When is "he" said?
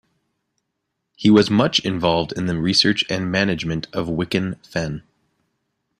1.15-1.29